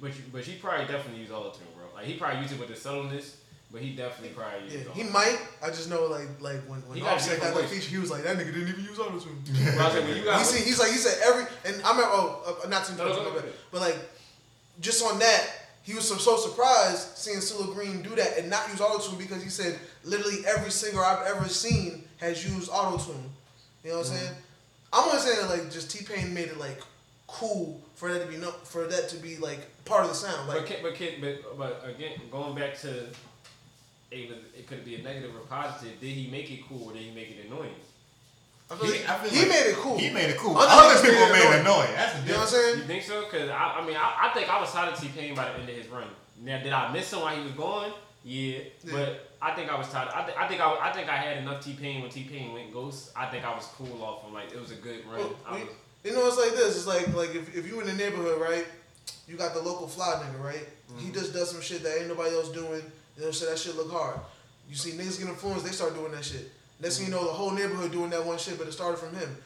[0.00, 1.86] but you, but he probably definitely used autotune, bro.
[1.94, 3.36] Like he probably used it with the subtleness,
[3.72, 4.74] but he definitely probably used.
[4.74, 5.38] Yeah, it he might.
[5.62, 7.70] I just know like like when when He Offset got voice.
[7.70, 9.42] feature, he was like that nigga didn't even use auto tune.
[9.44, 12.10] Bro, I said, when you got He he's like he said every and I remember
[12.12, 13.42] oh uh, not too No, no, no, no.
[13.70, 13.96] but, like
[14.80, 15.46] just on that
[15.82, 19.18] he was so, so surprised seeing CeeLo Green do that and not use auto tune
[19.18, 23.30] because he said literally every singer I've ever seen has used auto tune.
[23.84, 24.32] You know what I'm saying?
[24.92, 26.80] I'm only saying that like just T Pain made it like
[27.26, 30.46] cool for that to be no for that to be like part of the sound.
[30.46, 33.06] But Like can, but, can, but but again, going back to
[34.10, 35.98] it, was, it could be a negative or positive.
[36.00, 37.74] Did he make it cool or did he make it annoying?
[38.70, 39.98] I feel He- like I feel he like made it cool.
[39.98, 40.56] He made it cool.
[40.56, 41.60] Other Other, people made it made it annoying.
[41.60, 41.90] annoying.
[41.94, 42.66] That's the You know what I'm difference.
[42.66, 42.78] saying?
[42.78, 43.22] You think so?
[43.24, 45.58] Cause I, I mean, I, I think I was tired of T Pain by the
[45.60, 46.08] end of his run.
[46.42, 47.92] Now, did I miss him while he was gone?
[48.24, 48.92] Yeah, Yeah.
[48.92, 50.08] but I think I was tired.
[50.12, 52.52] I, th- I think I, I think I had enough T Pain when T Pain
[52.52, 53.10] went ghost.
[53.16, 54.34] I think I was cool off him.
[54.34, 55.18] Like it was a good run.
[55.20, 55.68] Well, I we- was,
[56.06, 56.76] You know, it's like this.
[56.76, 58.64] It's like like if, if you in the neighborhood, right?
[59.26, 60.68] You got the local fly nigga, right?
[60.98, 61.12] He mm-hmm.
[61.12, 62.80] just does some shit that ain't nobody else doing.
[63.18, 64.20] You know, so that shit look hard.
[64.70, 66.52] You see niggas get influenced, they start doing that shit.
[66.80, 67.24] Next thing you mm-hmm.
[67.24, 69.36] know, the whole neighborhood doing that one shit, but it started from him.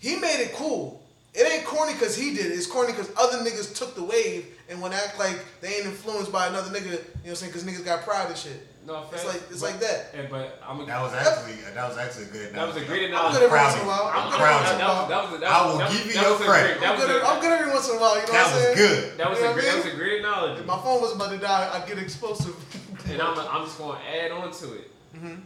[0.00, 1.01] He made it cool.
[1.34, 2.52] It ain't corny because he did it.
[2.52, 5.86] It's corny because other niggas took the wave and want to act like they ain't
[5.86, 6.84] influenced by another nigga.
[6.84, 7.52] You know what I'm saying?
[7.52, 8.66] Because niggas got pride and shit.
[8.86, 10.12] no, It's like it's but- like that.
[10.12, 12.52] And, but I'm a, That was actually that was actually a good.
[12.54, 12.86] that was a analogy.
[13.08, 14.04] great I'm good every proud once in a of while.
[14.04, 14.10] you.
[14.12, 15.08] I'm I'm good proud of once in a That, while.
[15.08, 16.82] that was, I will that was, give you that your a credit.
[16.84, 18.14] I'm was good, a, I'm good every once in a while.
[18.20, 18.76] You know That what I'm was saying?
[18.76, 19.16] good.
[19.16, 20.60] that was You know a what great, that was a great analogy.
[20.60, 22.52] If my phone was about to die, I'd get explosive.
[23.08, 24.90] and I'm, I'm just gonna add on to it.
[25.16, 25.40] Mhm.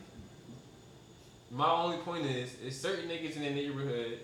[1.52, 4.18] My only point is, is certain niggas in the neighborhood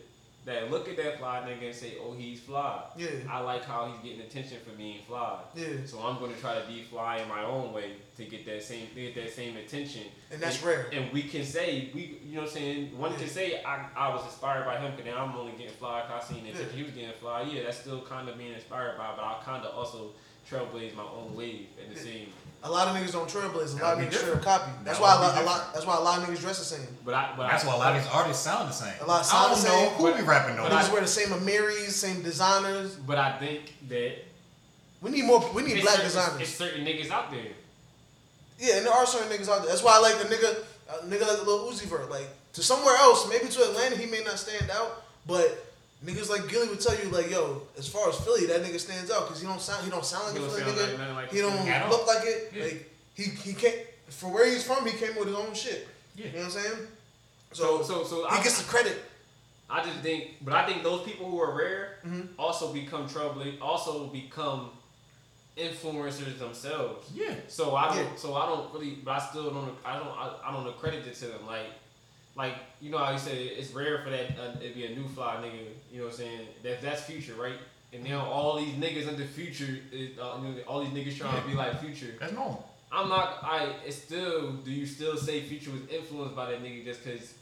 [0.45, 3.07] that look at that fly nigga and say, "Oh, he's fly." Yeah.
[3.31, 5.39] I like how he's getting attention for being fly.
[5.55, 5.67] Yeah.
[5.87, 8.89] So I'm gonna try to be fly in my own way to get that same
[8.95, 10.03] get that same attention.
[10.33, 10.89] And that's rare.
[10.93, 13.19] And we can say we, you know, what I'm saying one Yeah.
[13.19, 16.03] can say I, I was inspired by him, because now I'm only getting fly.
[16.09, 16.55] 'cause I seen it.
[16.57, 16.65] Yeah.
[16.75, 17.43] He was getting fly.
[17.43, 20.11] Yeah, that's still kind of being inspired by, but I kind of also
[20.51, 22.13] trailblaze my own wave at the Yeah.
[22.15, 22.33] same.
[22.65, 23.79] A lot of niggas don't trailblaze.
[23.79, 24.71] A lot of niggas straight up copy.
[24.85, 25.75] That's would why a lot, a lot.
[25.75, 26.87] That's why a lot of niggas dress the same.
[27.05, 28.95] But I, but That's I, why a lot of these artists sound the same.
[29.01, 30.63] A lot sound I sound don't the know same, who but- be rapping though.
[30.63, 32.95] But I- niggas wear the same Amiris, same designers.
[32.95, 34.13] But I think that
[35.01, 35.41] We need more.
[35.53, 36.41] We need black certain- designers.
[36.43, 37.51] It's certain niggas out there.
[38.61, 39.71] Yeah, and there are certain niggas out there.
[39.71, 40.57] That's why I like the nigga,
[40.89, 42.09] a nigga like a little Uzi Vert.
[42.11, 45.72] Like to somewhere else, maybe to Atlanta, he may not stand out, but
[46.05, 49.11] niggas like Gillie would tell you like, yo, as far as Philly, that nigga stands
[49.11, 50.99] out because he don't sound, he don't sound like He a don't Philly nigga.
[50.99, 52.53] like like he don't Philly look like it.
[52.55, 52.65] Yeah.
[52.65, 53.77] Like he he can't.
[54.09, 55.89] For where he's from, he came with his own shit.
[56.17, 56.27] Yeah.
[56.27, 56.79] You know what I'm saying?
[57.53, 58.99] So So, so so he I, gets the credit.
[59.71, 62.29] I just think, but I think those people who are rare Mhm.
[62.39, 63.43] also become trouble.
[63.63, 64.71] Also become
[65.57, 67.09] influencers themselves.
[67.15, 67.35] Yeah.
[67.49, 68.05] So I don't.
[68.05, 68.17] Yeah.
[68.17, 68.99] So I don't really.
[69.05, 69.75] But I still don't.
[69.85, 70.09] I don't.
[70.09, 71.47] I, I don't accredit it to them.
[71.47, 71.67] Like,
[72.35, 75.07] like you know how you said it's rare for that uh, it be a new
[75.09, 75.67] fly nigga.
[75.91, 76.41] You know what I'm saying?
[76.63, 77.57] That that's future, right?
[77.93, 81.47] And now all these niggas in the future, is, uh, all these niggas trying to
[81.47, 82.15] be like future.
[82.19, 82.67] That's normal.
[82.91, 83.39] I'm not.
[83.43, 83.75] I.
[83.87, 84.53] It's still.
[84.53, 87.35] Do you still say future was influenced by that nigga just because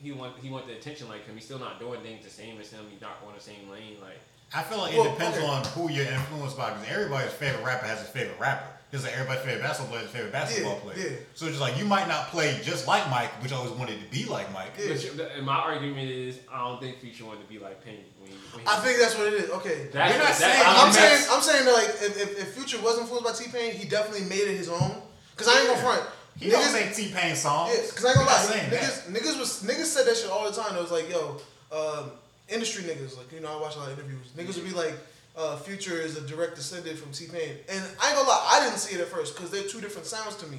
[0.00, 1.34] he want he want the attention like him?
[1.34, 2.84] He's still not doing things the same as him.
[2.90, 3.96] He's not on the same lane.
[4.00, 4.18] Like.
[4.54, 5.46] I feel like it depends okay.
[5.46, 8.75] on who you're influenced by because everybody's favorite rapper has a favorite rapper.
[8.92, 10.96] Just like everybody's favorite basketball player has a favorite basketball Yeah, player.
[11.10, 11.16] yeah.
[11.34, 13.98] So it's just like you might not play just like Mike, which I always wanted
[14.00, 14.72] to be like Mike.
[14.78, 14.94] Yeah.
[15.16, 18.04] But and my argument is, I don't think Future wanted to be like Penny.
[18.20, 19.50] When he, when he I think that's what it is.
[19.50, 19.88] Okay.
[19.92, 22.38] That's We're not what- saying- I'm I'm saying, saying- I'm saying that like if, if,
[22.38, 25.02] if Future wasn't influenced by T Pain, he definitely made it his own.
[25.36, 26.02] Cause I ain't gonna front.
[26.38, 27.72] He don't make T Pain songs.
[27.74, 28.80] Yeah, cause I ain't gonna lie, saying that.
[28.82, 30.76] niggas, niggas was niggas said that shit all the time.
[30.76, 31.36] It was like, yo,
[31.72, 32.12] um,
[32.48, 34.28] industry niggas, like you know, I watch a lot of interviews.
[34.36, 34.94] Niggas would be like,
[35.36, 38.64] uh, Future is a direct descendant from T Pain, and I ain't gonna lie, I
[38.64, 40.58] didn't see it at first because they're two different sounds to me.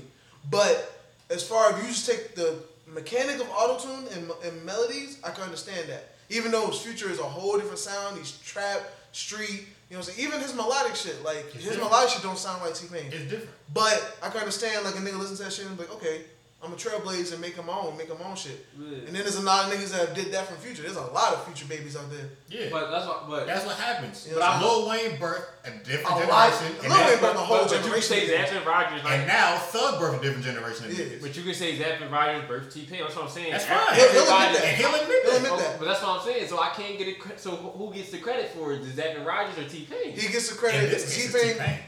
[0.50, 5.20] But as far as you just take the mechanic of auto tune and, and melodies,
[5.24, 6.12] I can understand that.
[6.30, 8.82] Even though his Future is a whole different sound, he's trap,
[9.14, 9.66] street.
[9.90, 10.28] You know what I'm saying?
[10.28, 11.90] Even his melodic shit, like It's his different.
[11.90, 13.06] melodic shit don't sound like T Pain.
[13.12, 13.50] It's different.
[13.74, 16.22] But I can understand like a nigga listen to that shit and be like, okay,
[16.64, 18.66] I'm a trailblazer and make them own, make him my own shit.
[18.80, 19.06] Yeah.
[19.06, 20.82] And then there's a lot of niggas that did that from Future.
[20.82, 22.30] There's a lot of Future babies out there.
[22.50, 22.70] Yeah.
[22.72, 23.30] But that's what.
[23.30, 24.26] But That's what happens.
[24.28, 26.82] Yeah, but I'm- Lil Wayne birthed a different A lot- generation.
[26.82, 29.14] Lil Wayne that- birthed a whole but, but you can say Zapp and Rogers like.
[29.14, 31.06] and now Thug birthed a different generation of Yeah.
[31.06, 31.22] niggas.
[31.22, 33.02] But you can say Zapp and Rogers birth T Pain.
[33.04, 33.52] That's what I'm saying.
[33.52, 33.96] That's Every- fine.
[33.96, 34.66] He'll- he'll admit that.
[34.66, 35.38] And he'll admit He'll that.
[35.38, 35.80] admit Oh, that.
[35.80, 36.48] But that's what I'm saying.
[36.50, 37.18] So I can't get it.
[37.40, 38.82] So who who gets the credit for it?
[38.82, 40.12] Is Zapp and Rogers or T Pain?
[40.18, 40.90] He gets the credit.
[41.08, 41.54] T Pain.
[41.54, 41.80] T-Pain.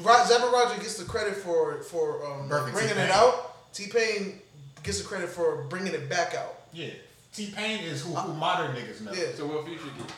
[0.00, 2.96] Zappa Roger gets the credit for for um, bringing T-Pain.
[2.98, 3.52] it out.
[3.76, 4.40] T Pain
[4.82, 6.54] gets the credit for bringing it back out.
[6.72, 6.90] Yeah.
[7.34, 9.12] T Pain is who, who uh, modern niggas know.
[9.12, 9.26] Yeah.
[9.34, 10.12] So what Future get?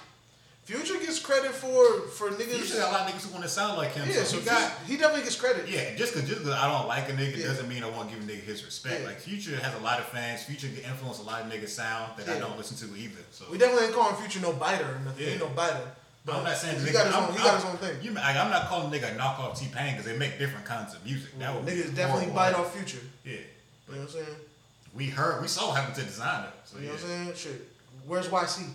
[0.64, 2.58] Future gets credit for for niggas.
[2.58, 4.06] Usually a lot of niggas who want to sound like him.
[4.06, 5.66] yeah, so so he got he definitely gets credit.
[5.68, 7.46] Yeah, just cause just cause I don't like a nigga Yeah.
[7.46, 9.00] doesn't mean I won't give a nigga his respect.
[9.00, 9.06] Yeah.
[9.08, 10.42] Like Future has a lot of fans.
[10.44, 13.22] Future can influence a lot of niggas sound that I don't listen to either.
[13.32, 15.18] So We definitely ain't calling Future no biter or nothing.
[15.18, 15.30] He Yeah.
[15.32, 15.80] ain't no biter.
[16.24, 17.32] But I'm not saying he nigga, got his I'm, own.
[17.32, 17.96] He got his own thing.
[18.02, 20.94] You, like, I'm not calling nigga a knockoff T Pain because they make different kinds
[20.94, 21.30] of music.
[21.38, 22.34] That would Niggas definitely horrible.
[22.34, 22.98] bite off Future.
[23.24, 23.38] Yeah, You
[23.94, 24.36] know what I'm saying?
[24.94, 26.46] we heard, we saw what happened to Desiigner.
[26.64, 27.32] So You know what I'm saying?
[27.34, 27.68] Shit.
[28.06, 28.68] Where's YC?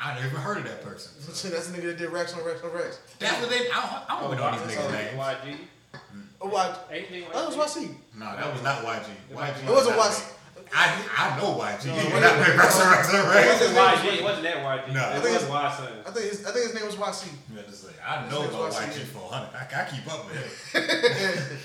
[0.00, 1.12] I never even heard of that person.
[1.20, 1.32] So.
[1.32, 2.98] Shit, That's the nigga that did Racks on Racks on Racks.
[3.18, 3.68] That's what they.
[3.70, 5.56] I don't, I don't know these Oh, niggas' that's names.
[5.56, 6.00] YG.
[6.40, 6.76] Oh, Y.
[6.92, 7.94] Anything Oh, was YC.
[8.16, 9.06] No, that was not YG.
[9.32, 9.68] YG.
[9.68, 10.32] It wasn't not YC.
[10.68, 10.76] Me.
[10.78, 10.84] I
[11.16, 11.86] I know YG.
[11.86, 13.46] No, He it did wasn't- not make Rex on Rex on It Rex.
[13.60, 14.04] wasn't YG.
[14.18, 14.92] It wasn't that YG.
[14.94, 15.00] No.
[15.00, 15.92] I It think was it's- Y Son.
[16.06, 17.22] I think his, I think his name was YC.
[17.54, 19.04] Yeah, just like, I know His name about was YG YG.
[19.04, 19.50] 400.
[19.54, 20.48] I, I keep up with him.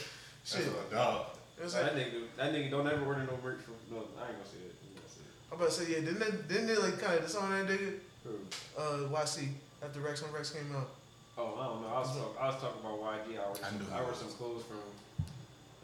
[0.43, 0.67] That's Shit.
[0.67, 1.25] a dog.
[1.57, 3.75] It was So like, that nigga, that nigga don't ever order no merch from.
[3.91, 4.75] No, I ain't gonna say it.
[4.91, 5.51] I'm say it.
[5.51, 7.93] I'm about to say, yeah, didn't they, didn't they like kind of disown that nigga?
[8.25, 8.35] Who?
[8.77, 9.47] Uh, YC
[9.83, 10.89] after Racks on Racks came out.
[11.37, 11.87] Oh, I don't know.
[11.89, 12.37] I was talking.
[12.39, 13.39] I was talking about YG.
[13.39, 14.79] I ordered I some, knew I ordered some clothes from.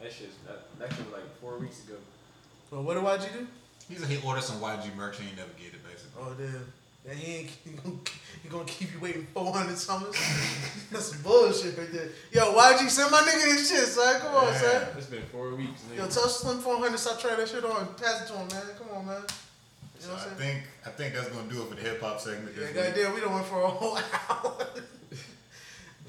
[0.02, 0.32] That shit.
[0.48, 1.96] That, that shit was like four weeks ago.
[2.72, 3.48] Well, what did YG do?
[3.88, 6.22] He said he ordered some YG merch and he never get it, basically.
[6.22, 6.72] Oh damn.
[7.10, 7.96] And he ain't he gonna,
[8.44, 10.16] he gonna keep you waiting 400 summers.
[10.92, 12.10] That's some bullshit right there.
[12.32, 14.20] Yo, YG, send my nigga his shit, son.
[14.22, 14.60] Come on, Yeah.
[14.60, 14.88] son.
[14.98, 15.82] It's been four weeks.
[15.92, 15.98] Nigga.
[15.98, 17.88] Yo, tell Slim 400 stop trying that shit on.
[17.96, 18.62] Pass it to him, man.
[18.78, 19.22] Come on, man.
[19.22, 20.54] You So know I what I'm saying?
[20.56, 22.56] think I think that's gonna do it for the hip hop segment.
[22.60, 23.98] Yeah, goddamn, we done went for a whole
[24.30, 24.68] hour.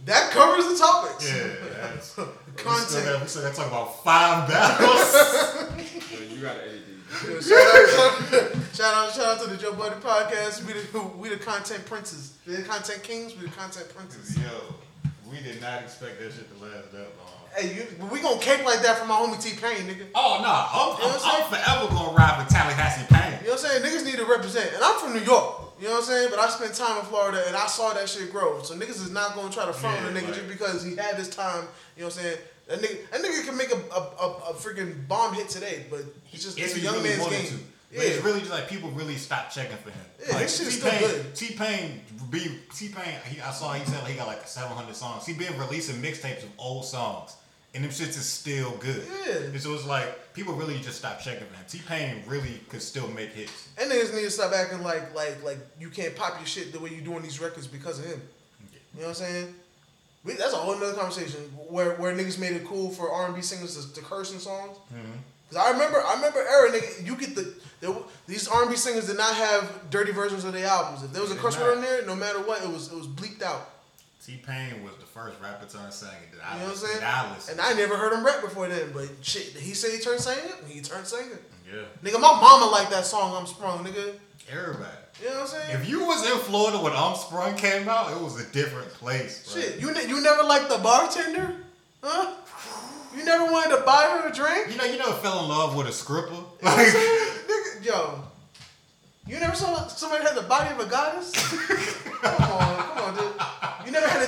[0.05, 1.29] That covers the topics.
[1.31, 1.43] Yeah,
[1.81, 3.05] that's, we still Content.
[3.05, 5.15] got we still got to talk about five battles.
[6.11, 7.51] Yo, you gotta edit these.
[7.51, 10.65] Yo, shout, out, shout out, shout out to the Joe Budden podcast.
[10.67, 12.35] We the we the content princes.
[12.47, 13.37] We the content kings.
[13.37, 14.37] We the content princes.
[14.39, 14.75] Yo,
[15.31, 17.37] we did not expect that shit to last that long.
[17.57, 20.07] Hey, you, we gonna cake like that for my homie T Pain, nigga.
[20.15, 23.39] Oh no, I'm, You know I'm, I'm forever gonna ride with Tallahassee Pain.
[23.41, 23.83] You know what I'm saying?
[23.83, 24.73] Niggas need to represent.
[24.75, 25.70] And I'm from New York.
[25.81, 26.29] You know what I'm saying?
[26.31, 28.63] But I spent time in Florida and I saw that shit grow.
[28.63, 30.85] So niggas is not gonna try to front on Yeah, a nigga like- just because
[30.85, 31.65] he had his time.
[31.97, 32.39] You know what I'm saying?
[32.69, 36.01] That nigga, that nigga can make a, a, a, a freaking bomb hit today, but
[36.33, 37.47] it's just it's a young really man's game.
[37.47, 37.55] to.
[37.93, 37.97] Yeah.
[37.99, 40.01] But it's really just like people really stopped checking for him.
[40.25, 41.35] Yeah, like, shit is still T-Pain, good.
[41.35, 43.15] T Pain be T Pain.
[43.27, 45.27] He, I saw he said like he got like 700 songs.
[45.27, 47.35] He been releasing mixtapes of old songs,
[47.75, 49.05] and them shits is still good.
[49.27, 49.35] Yeah.
[49.35, 51.65] And so it's like people really just stopped checking for him.
[51.69, 53.69] T Pain really could still make hits.
[53.79, 56.81] And niggas need to stop acting like like like you can't pop your shit the
[56.81, 58.21] way you're doing these records because of him.
[58.95, 59.55] You know what I'm saying?
[60.25, 63.35] We, that's a whole nother conversation where where niggas made it cool for R and
[63.35, 64.77] B singers to, to curse in songs.
[64.93, 65.13] Mm-hmm.
[65.51, 68.71] Cause I remember, I remember era nigga, you get the there, w- these R and
[68.71, 71.03] B singers did not have dirty versions of their albums.
[71.03, 73.09] If there was a curse word in there, no matter what, it was it was
[73.09, 73.69] bleeped out.
[74.25, 76.77] T Pain was the first rapper to turn singing that I You know what I'm
[76.79, 77.01] saying?
[77.01, 79.93] that I listened And I never heard him rap before then, but shit, he said
[79.93, 80.53] he turned singing.
[80.69, 81.39] He turned singing.
[81.67, 83.35] Yeah, Nigga, my mama liked that song.
[83.35, 84.15] I'm sprung, nigga.
[84.51, 84.85] everybody.
[85.23, 85.81] You know what I'm saying?
[85.81, 89.53] If you was in Florida when Um Sprung came out, it was a different place.
[89.53, 89.63] Bro.
[89.63, 91.57] Shit, you ne- you never liked the bartender,
[92.03, 92.35] huh?
[93.17, 94.71] You never wanted to buy her a drink.
[94.71, 96.31] You know, you never fell in love with a scripper.
[96.31, 97.29] You know what I'm saying?
[97.49, 98.23] Nigga, yo,
[99.27, 101.31] you never saw somebody had the body of a goddess?
[102.23, 103.00] come on, come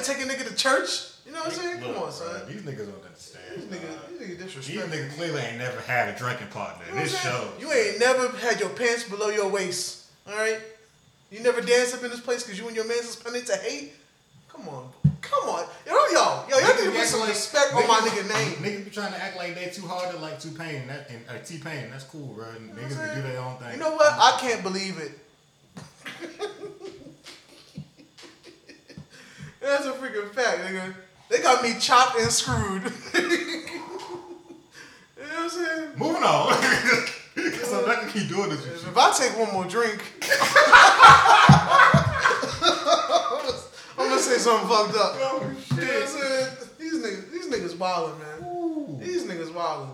[0.03, 0.21] on, dude.
[0.21, 1.13] You never had to take a nigga to church?
[1.27, 1.81] You know what I'm saying?
[1.81, 2.29] Come on, son.
[2.29, 3.45] bro, These niggas don't understand.
[3.57, 6.85] These niggas, these niggas These niggas clearly ain't never had a drinking partner.
[6.89, 7.49] You know this show.
[7.61, 10.07] You ain't never had your pants below your waist.
[10.29, 10.59] All right.
[11.31, 13.95] You never danced up in this place because you and your man suspended to hate.
[14.53, 14.91] Come on,
[15.23, 18.53] come on, yo, yo, yo, y'all need to put some respect on my nigga name.
[18.57, 20.87] Niggas be trying to act like they too hard to like T Pain.
[20.89, 21.89] That and uh, T Pain.
[21.91, 22.45] That's cool, bro.
[22.53, 23.73] You Niggas can do their own thing.
[23.73, 24.13] You know what?
[24.13, 25.19] I can't believe it.
[29.63, 30.95] That's a freaking fact, nigga.
[31.29, 32.83] They got me chopped and screwed.
[33.15, 33.21] you
[35.21, 35.91] know what I'm saying?
[35.97, 36.53] Moving on.
[37.35, 38.67] Cause I'm not gonna keep doing this.
[38.67, 40.03] If I take one more drink,
[43.99, 45.15] I'm gonna say something fucked up.
[45.15, 46.49] Oh You know what I'm saying?
[46.79, 49.01] These niggas, these niggas wildin', man.
[49.01, 49.89] These niggas wildin'.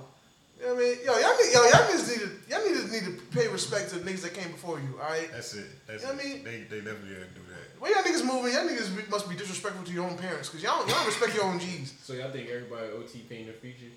[0.60, 0.96] You know what I mean?
[1.04, 3.98] Yo, y'all, need, yo, y'all niggas need to, y'all niggas need to pay respect to
[4.00, 5.30] the niggas that came before you, alright?
[5.32, 5.66] That's it.
[5.86, 6.16] That's You know it.
[6.16, 6.44] what I mean?
[6.44, 7.80] They they definitely didn't do that.
[7.80, 8.52] Where y'all niggas moving?
[8.52, 11.34] Y'all niggas be- must be disrespectful to your own parents, cause y'all, y'all don't respect
[11.34, 11.94] your own G's.
[12.02, 13.92] So y'all think everybody OT Pain the future?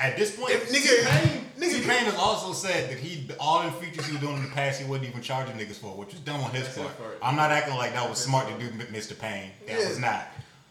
[0.00, 3.28] At this point, If nigga- T Pain, nigga- T Pain has also said that he
[3.40, 5.88] all the features he was doing in the past he wasn't even charging niggas for,
[5.96, 6.96] which is dumb on his part.
[6.98, 7.18] part.
[7.20, 9.18] I'm not acting like that was smart to do, Mr.
[9.18, 9.50] Payne.
[9.66, 9.88] That Yeah.
[9.88, 10.28] was not.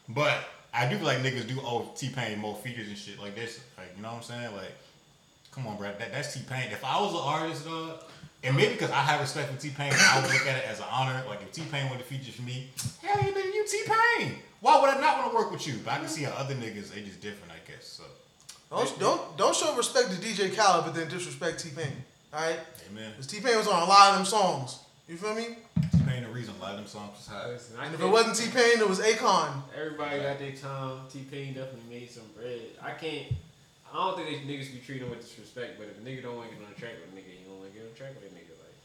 [0.07, 0.37] But
[0.77, 3.59] I do feel like niggas do owe T Pain more features and shit like this.
[3.77, 4.55] Like you know what I'm saying?
[4.55, 4.75] Like,
[5.51, 5.91] come on, bro.
[5.97, 6.65] That, that's T Pain.
[6.71, 8.03] If I was an artist, dog,
[8.43, 10.79] and maybe because I have respect for T Pain, I would look at it as
[10.79, 11.23] an honor.
[11.27, 12.69] Like if T Pain were to feature for me,
[13.01, 13.81] hell yeah, nigga, you T
[14.19, 14.35] Pain.
[14.59, 15.75] Why would I not want to work with you?
[15.83, 17.85] But I can see how other niggas they just different, I guess.
[17.85, 18.03] So,
[18.69, 21.91] Don't, don't, don't show respect to DJ Khaled, but then disrespect T Pain,
[22.33, 22.59] alright?
[22.91, 23.13] amen.
[23.15, 24.79] Cause T Pain was on a lot of them songs.
[25.07, 25.57] You feel me?
[26.57, 27.47] T Pain the reason a lot of them songs was hot.
[27.49, 29.61] Listen, I And if it wasn't T Pain, it was Akon.
[29.75, 31.01] Everybody got their time.
[31.09, 32.73] T Pain definitely made some bread.
[32.81, 33.33] I can't.
[33.87, 35.79] I don't think they niggas be treating him with disrespect.
[35.79, 37.43] But if a nigga don't want to get on the track with a nigga, he
[37.47, 38.53] don't want to get on the track with a nigga.
[38.59, 38.77] Like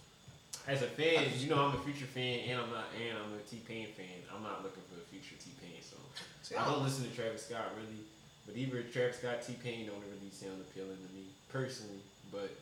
[0.68, 3.42] as a fan, you know I'm a future fan, and I'm not, and I'm a
[3.48, 4.22] T Pain fan.
[4.30, 6.06] I'm not looking for a future T Pain song.
[6.42, 8.02] See, I don't listen to Travis Scott really,
[8.46, 12.02] but either Travis Scott, T Pain don't really sound appealing to me personally.
[12.30, 12.54] But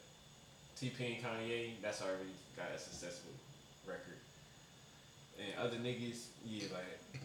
[0.80, 3.32] T Pain, Kanye, that's already got a successful
[3.86, 4.19] record.
[5.40, 7.24] And other niggas, yeah, like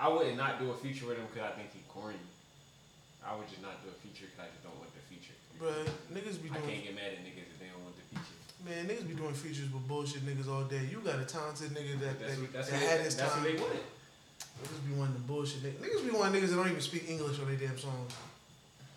[0.00, 2.16] I would not not do a feature with him because I think he corny.
[3.24, 5.36] I would just not do a feature because I just don't want the feature.
[5.60, 8.36] But niggas be I can't get mad at niggas if they don't want the feature.
[8.64, 10.88] man, niggas be doing features with bullshit niggas all day.
[10.88, 13.16] You got a talented nigga that, That's that, what, that's that what, had they, his
[13.16, 13.44] that's time.
[13.44, 13.84] what they want.
[14.60, 15.80] Niggas be wanting the bullshit niggas.
[15.84, 18.12] Niggas be wanting niggas that don't even speak English on their damn songs.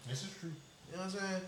[0.08, 0.52] This is true.
[0.92, 1.42] You know what I'm saying?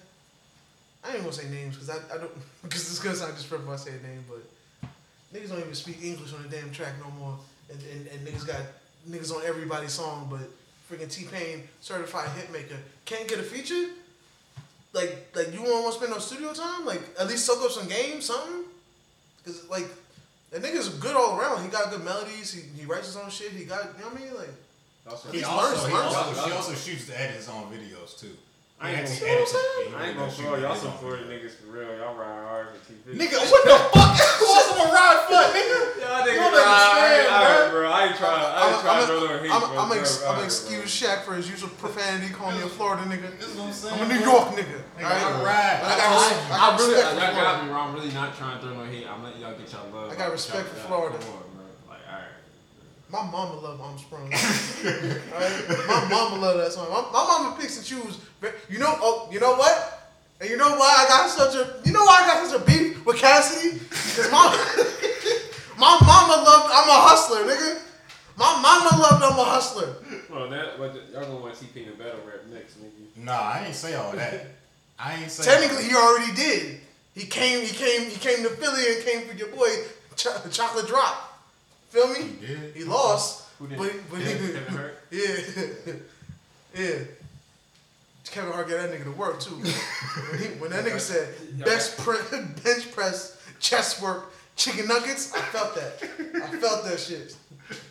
[1.03, 2.31] I ain't gonna say names because I, I don't
[2.63, 4.43] because it's gonna sound disrespectful if I say a name, but
[5.33, 7.37] niggas don't even speak English on the damn track no more.
[7.71, 8.61] And, and, and niggas got
[9.07, 10.49] niggas on everybody's song, but
[10.89, 13.89] freaking T Pain, certified hit maker, can't get a feature.
[14.93, 16.85] Like like you won't want to spend no studio time?
[16.85, 18.63] Like at least soak up some game, something.
[19.45, 19.87] Cause like
[20.51, 21.63] that nigga's good all around.
[21.63, 22.51] He got good melodies.
[22.51, 23.51] He, he writes his own shit.
[23.51, 24.33] He got you know what I mean?
[24.33, 24.49] Like
[25.07, 28.35] Also, He also, he also, he also shoots to edit his own videos too.
[28.81, 31.91] I ain't He gonna- edits- I ain't gonna throw y'all some Florida niggas for real.
[31.99, 33.11] Y'all ride hard for TV.
[33.19, 34.15] Nigga, what the fuck?
[34.39, 35.79] Who else am I ride for, nigga?
[35.99, 36.63] Y'all niggas don't ride.
[36.63, 37.81] understand, Alright, bro.
[37.81, 37.91] bro.
[37.91, 38.39] I ain't trying.
[38.39, 39.51] I ain't trying to throw no hate.
[39.51, 39.79] I'm, bro.
[39.83, 40.87] I'm, ex- Bro, I'm excuse.
[40.95, 43.35] Shaq for his use of profanity, calling me a Florida nigga.
[43.37, 43.99] This is what I'm saying.
[43.99, 44.23] I'm a New.
[44.23, 44.79] York nigga.
[44.95, 45.27] Nigga, alright?
[45.27, 45.79] I ride.
[45.83, 47.89] I got, I res- I I got really, respect for y'all got me wrong.
[47.89, 49.07] I'm really not trying to throw no hate.
[49.11, 50.07] I'm letting y'all get y'all love.
[50.11, 51.17] I got respect for Florida.
[51.19, 51.65] Come on, bro.
[51.91, 52.31] Like, alright.
[53.11, 54.21] My mama love I'm Sprung.
[55.33, 55.87] alright?
[55.87, 56.89] My mama love that song.
[56.89, 58.19] My, my mama picks and chooses.
[58.69, 60.13] You know, oh, you know what?
[60.39, 62.65] And you know why I got such a, you know why I got such a
[62.65, 63.79] beef with Cassidy?
[63.89, 64.45] Cause my,
[65.77, 67.81] my mama loved I'm a hustler, nigga.
[68.37, 69.95] My mama loved I'm a hustler.
[70.29, 73.25] Well, that but y'all gonna want T Pain to battle rap next, nigga.
[73.25, 74.45] Nah, I ain't say all that.
[74.99, 75.43] I ain't say.
[75.43, 76.79] Technically, he already did.
[77.15, 77.65] He came.
[77.65, 78.09] He came.
[78.09, 79.67] He came to Philly and came for your boy
[80.15, 81.28] Ch- Chocolate Drop.
[81.89, 82.21] Feel me?
[82.39, 82.75] He did.
[82.75, 83.77] He lost, Who did?
[83.77, 84.97] but but he, Kevin Hart.
[85.11, 85.37] yeah,
[86.77, 86.99] yeah.
[88.25, 89.55] Kevin Hart got that nigga to work too.
[90.29, 91.33] when, he, when that nigga said
[91.65, 92.17] best pre-
[92.63, 95.93] bench press, chest work, chicken nuggets, I felt that.
[96.35, 97.35] I felt that shit.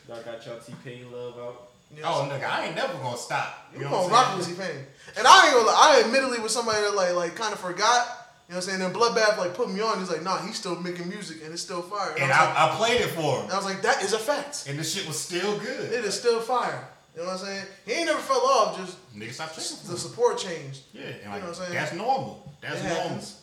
[0.08, 1.68] Y'all got y'all T Pain love out.
[1.96, 3.68] You oh, know Oh, nigga, I ain't never gonna stop.
[3.72, 4.58] You know gonna what rock I'm with saying?
[4.58, 4.84] T Pain.
[5.16, 8.06] And I ain't gonna lie, I admittedly was somebody that like like kind of forgot.
[8.48, 8.78] You know what I'm saying?
[8.80, 9.98] Then Bloodbath like put me on.
[9.98, 12.14] He's like, nah, he's still making music and it's still fire.
[12.18, 14.02] And I, was like, I, I played it for him, and I was like, that
[14.02, 14.64] is a fact.
[14.68, 15.92] and the shit was still good.
[15.92, 16.88] It is still fire.
[17.14, 17.64] You know what I'm saying?
[17.84, 18.78] He ain't never fell off.
[18.78, 19.96] Just Nigga, stop the him.
[19.98, 20.80] support changed.
[20.94, 21.74] Yeah, and You like, know what I'm saying?
[21.74, 22.52] that's normal.
[22.62, 23.02] That's It normal.
[23.02, 23.40] happens.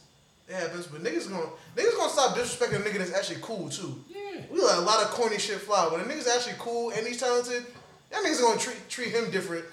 [0.47, 4.01] It happens, but niggas gonna niggas gonna stop disrespecting a nigga that's actually cool too.
[4.09, 4.41] Yeah.
[4.51, 5.87] We let a lot of corny shit fly.
[5.87, 7.65] When a nigga's actually cool and he's talented,
[8.11, 9.65] that niggas gonna treat treat him different.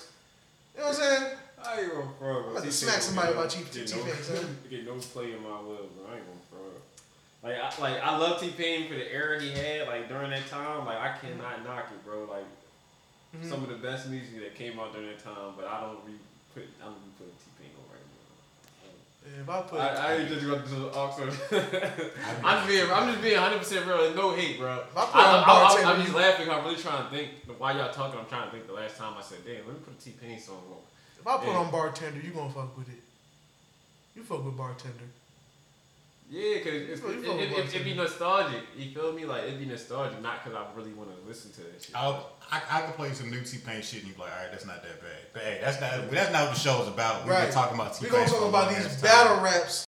[0.75, 1.33] You know what I'm saying?
[1.67, 2.47] I ain't gonna front.
[2.47, 4.59] I'm about to smack somebody about T- no, son.
[4.71, 6.07] get no play in my will, bro.
[6.11, 6.75] I ain't gonna front.
[7.43, 9.89] Like, I, like I love T Pain for the era he had.
[9.89, 12.25] Like during that time, like I cannot knock it, bro.
[12.31, 12.45] Like
[13.37, 13.49] Mhm.
[13.49, 16.13] some of the best music that came out during that time, but I don't re
[16.55, 16.65] put.
[16.81, 18.21] I don't re put T Pain on right now.
[19.25, 19.81] Yeah, if I put.
[19.81, 21.33] I, I ain't just gonna do Oxford.
[22.45, 24.15] I'm just being, I'm just being 100 percent real.
[24.15, 24.81] No hate, bro.
[24.81, 26.51] If I put I, I, I, I'm just laughing.
[26.51, 27.31] I'm really trying to think.
[27.57, 28.67] While y'all talking, I'm trying to think.
[28.67, 30.77] The last time I said, "Damn, let me put a T Pain song on."
[31.23, 31.57] If I put Yeah.
[31.59, 33.01] on bartender, you gonna fuck with it.
[34.15, 35.09] You fuck with bartender.
[36.31, 37.85] Yeah, cause it's, You it, fuck with it, it, it, Bartender.
[37.85, 38.63] be nostalgic.
[38.77, 39.25] You feel me?
[39.27, 41.95] Like it'd be nostalgic, not cause I really want to listen to that shit.
[41.95, 44.39] I'll, I, I can play some new T Pain shit and you be like, all
[44.43, 45.21] right, that's not that bad.
[45.35, 47.25] But hey, that's not that's not what the show's about.
[47.25, 47.45] We've Right.
[47.45, 48.13] been talking about T Pain.
[48.13, 48.27] We Pain.
[48.29, 49.75] gonna talk about these battle raps